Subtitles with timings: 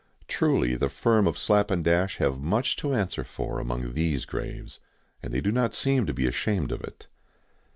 [0.27, 4.79] Truly, the firm of Slap & Dash have much to answer for among these graves,
[5.21, 7.05] and they do not seem to be ashamed of it.